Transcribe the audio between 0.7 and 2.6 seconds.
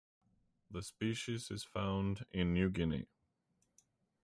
The species is found in